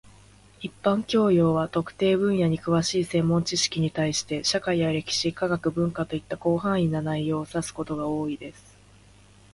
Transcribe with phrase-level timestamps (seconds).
[0.03, 0.09] 一般教養
[1.27, 8.79] （general knowledge） は、特定分野に詳しい専門知識に対して、社会や歴史、科学、文化といった広範な内容を指すことが多いです。